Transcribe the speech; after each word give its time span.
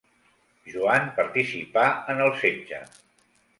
Joan 0.75 1.05
participà 1.19 1.85
en 2.15 2.25
el 2.27 2.35
setge. 2.43 2.83